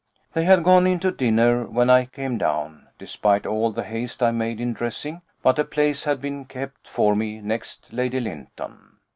[0.33, 4.59] They had gone into dinner when I came down, despite all the haste I made
[4.59, 8.97] in dressing; but a place had been kept for me next Lady Lynton.